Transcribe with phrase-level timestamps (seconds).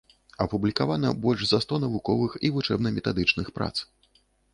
[0.43, 3.75] Апублікавана больш за сто навуковых і вучэбна-метадычных прац.